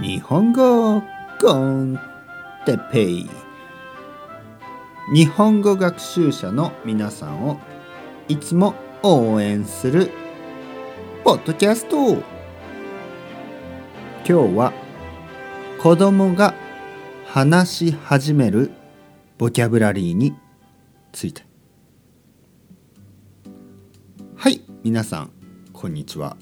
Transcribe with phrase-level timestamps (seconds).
[0.00, 1.02] 日本語
[1.38, 2.00] コン
[2.64, 3.30] テペイ。
[5.12, 7.60] 日本語学習者の皆さんを
[8.26, 10.10] いつも応援する
[11.22, 12.14] ポッドキャスト。
[12.14, 12.22] 今
[14.24, 14.72] 日は
[15.78, 16.54] 子供が
[17.26, 18.70] 話し始める
[19.36, 20.34] ボキャブラリーに
[21.12, 21.44] ついて。
[24.36, 25.30] はい皆さん
[25.74, 26.38] こんにちは。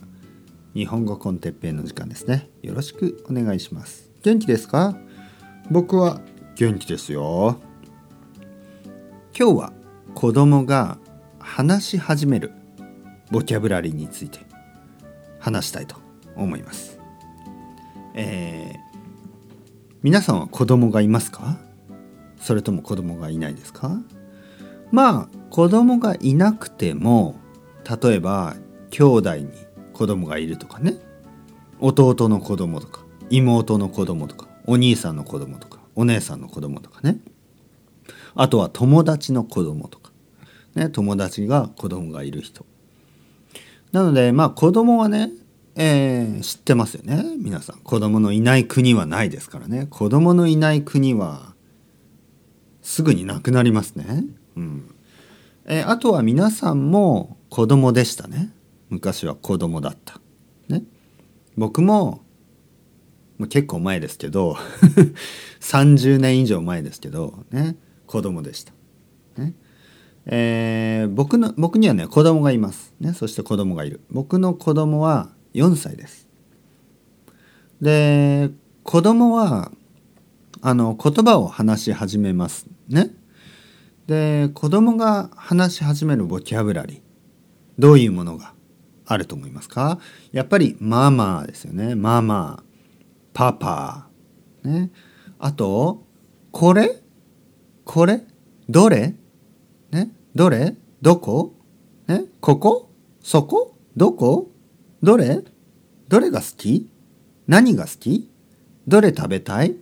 [0.72, 2.48] 日本語コンテッペイの時間ですね。
[2.62, 4.08] よろしくお願いします。
[4.22, 4.96] 元気ですか？
[5.68, 6.20] 僕は
[6.54, 7.58] 元気ですよ。
[9.36, 9.72] 今日は
[10.14, 10.98] 子供が
[11.40, 12.52] 話し始める
[13.32, 14.38] ボキャブラリーについて
[15.40, 15.96] 話したいと
[16.36, 17.00] 思います。
[18.14, 18.78] えー、
[20.04, 21.58] 皆さんは子供がいますか？
[22.38, 23.98] それとも子供がいないですか？
[24.92, 27.34] まあ子供がいなくても
[28.02, 28.54] 例えば
[28.90, 29.48] 兄弟に
[30.00, 30.96] 子供がいるとかね。
[31.78, 37.18] 弟の子供とか妹の子供とかお兄さんの子供とかお姉さんの子供とかね。
[38.34, 40.10] あとは友達の子供とか、
[40.74, 42.64] ね、友達が子供がいる人。
[43.92, 45.32] なのでまあ子供はね、
[45.76, 47.22] えー、知ってますよね。
[47.36, 47.80] 皆さん。
[47.80, 49.86] 子供のいない国はないですからね。
[49.90, 51.52] 子供のいない国は
[52.80, 54.24] すぐになくなりますね、
[54.56, 54.94] うん。
[55.66, 58.54] えー、あとは皆さんも子供でしたね。
[58.90, 60.20] 昔は子供だった。
[60.68, 60.82] ね。
[61.56, 62.22] 僕も、
[63.38, 64.56] もう結構前ですけど
[65.60, 68.72] 30年以上前ですけど、ね、子供でした。
[69.38, 69.54] ね。
[70.26, 72.92] えー、僕の、僕にはね、子供がいます。
[73.00, 73.14] ね。
[73.14, 74.00] そして子供がいる。
[74.10, 76.28] 僕の子供は4歳です。
[77.80, 78.50] で、
[78.82, 79.72] 子供は、
[80.60, 82.66] あの、言葉を話し始めます。
[82.88, 83.10] ね。
[84.06, 87.00] で、子供が話し始めるボキャブラリー。
[87.78, 88.52] どういうものが？
[89.12, 89.98] あると思いますか？
[90.30, 91.96] やっぱりママですよね。
[91.96, 92.62] ママ、
[93.32, 94.08] パパ。
[94.62, 94.90] ね。
[95.38, 96.06] あと、
[96.52, 97.02] これ？
[97.84, 98.22] これ？
[98.68, 99.16] どれ？
[99.90, 100.12] ね？
[100.34, 100.76] どれ？
[101.02, 101.56] どこ？
[102.06, 102.24] ね？
[102.40, 102.90] ここ？
[103.20, 103.76] そこ？
[103.96, 104.52] どこ？
[105.02, 105.42] どれ？
[106.08, 106.88] どれが好き？
[107.48, 108.30] 何が好き？
[108.86, 109.74] どれ食べたい？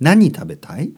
[0.00, 0.92] 何食べたい、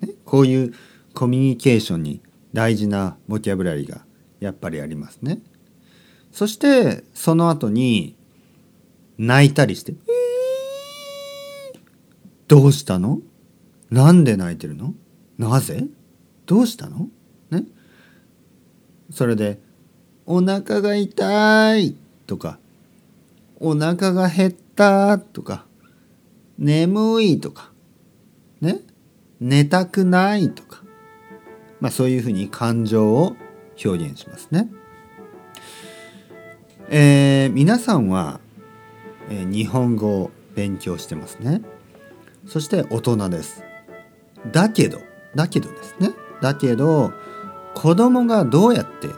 [0.00, 0.74] ね、こういう
[1.14, 2.20] コミュニケーションに
[2.52, 4.04] 大事なボキャブラリーが
[4.38, 5.38] やっぱりありますね。
[6.32, 8.16] そしてその後に
[9.18, 9.94] 泣いたりして
[12.48, 13.20] 「どうしたの？
[13.90, 14.94] なんで泣いてるの？
[15.38, 15.86] なぜ？
[16.46, 17.08] どうしたの?」
[17.50, 17.64] ね？
[19.10, 19.60] それで
[20.26, 21.96] 「お腹が痛い」
[22.26, 22.58] とか
[23.60, 25.66] 「お腹が減った」とか
[26.58, 27.72] 「眠い」とか
[28.60, 28.80] ね？
[29.40, 30.82] 寝たくないとか
[31.80, 33.36] まあそういうふうに感情を
[33.84, 34.70] 表現しますね。
[36.92, 38.40] えー、皆さんは、
[39.30, 41.62] えー、日本語を勉強してますね。
[42.46, 43.62] そして大人です。
[44.50, 44.98] だけど、
[45.36, 46.10] だけどですね。
[46.42, 47.12] だけど、
[47.74, 49.08] 子供がどうやって、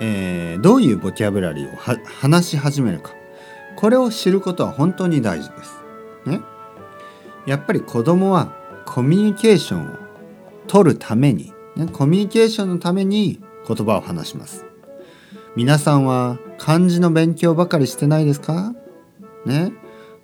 [0.00, 3.12] えー、どういうボキャブラリーを話し始めるか。
[3.76, 5.74] これを知ることは本当に大事です。
[6.24, 6.40] ね。
[7.44, 8.50] やっぱり子供は
[8.86, 9.96] コミュニケーションを
[10.66, 14.65] 取るために、ね、コミュニケーションのために言葉を話します。
[15.56, 18.74] 皆さんは漢字の勉強ばかりしてないですか？
[19.46, 19.72] ね？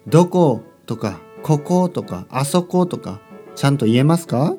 [0.06, 3.19] どことかこことかあそことか
[3.54, 4.54] ちゃんと言えますか？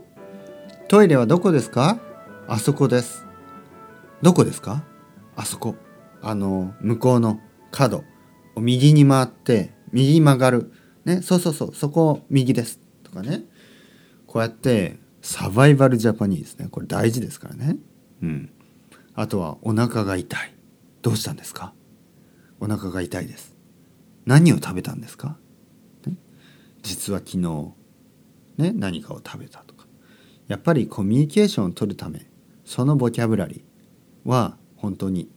[0.87, 1.99] トイレはどこですか？
[2.47, 3.23] あそこです。
[4.23, 4.83] どこですか？
[5.35, 5.75] あそこ。
[6.23, 8.03] あの向こうの角。
[8.55, 10.73] を右に回って右に曲がる。
[11.05, 11.21] ね？
[11.21, 11.75] そうそうそう。
[11.75, 12.79] そこを右です。
[13.03, 13.43] とかね。
[14.25, 16.67] こうやってサバイバルジャパニーズね。
[16.71, 17.77] これ大事ですからね。
[18.23, 18.49] うん。
[19.13, 20.52] あとはお腹が痛い。
[21.03, 21.73] どうしたんですか？
[22.59, 23.55] お腹が痛いです。
[24.25, 25.37] 何を食べたんですか、
[26.07, 26.15] ね、
[26.81, 27.73] 実は昨日、
[28.57, 29.85] ね、何かを食べたとか。
[30.47, 32.25] やっぱりコミュニケーションを取るため、
[32.63, 35.29] そのボキャブラリーは本当に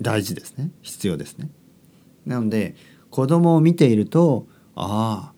[0.00, 0.72] 大事ですね。
[0.82, 1.50] 必要ですね。
[2.26, 2.74] なので、
[3.10, 5.34] 子供を見ていると、ああ、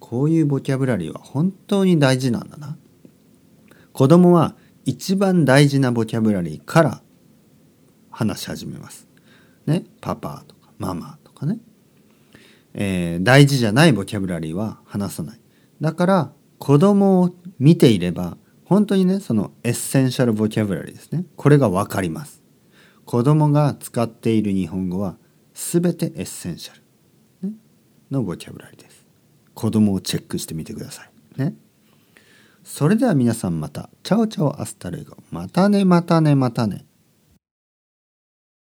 [0.00, 2.78] こういうボキャブラリーは本当に大事なんだな。
[3.92, 4.56] 子供は
[4.86, 7.02] 一番大事なボキャブラリーから
[8.10, 9.05] 話し始めます。
[9.66, 11.58] ね、パパとかママとかね、
[12.74, 15.40] えー、大事じゃないボキャブラリーは話さない。
[15.80, 22.42] だから子供を見ていれば本当にねその essential vocabulary ですねこれが分かります。
[23.04, 25.16] 子供が使っている日本語は
[25.54, 27.54] 全て essential、ね、
[28.10, 29.06] のボキャブラリーです。
[29.54, 31.40] 子供をチェックしてみてください。
[31.40, 31.54] ね。
[32.64, 33.90] それでは皆さんまた。
[34.02, 35.16] チャオチャオアスタレゴ。
[35.30, 36.85] またねまたねまたね。